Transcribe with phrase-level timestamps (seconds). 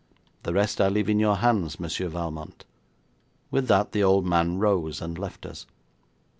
[0.41, 2.65] The rest I leave in your hands, Monsieur Valmont.'
[3.51, 5.67] With that the old man rose and left us.